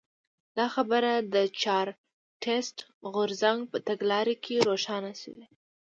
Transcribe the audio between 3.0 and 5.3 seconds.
غورځنګ په تګلاره کې روښانه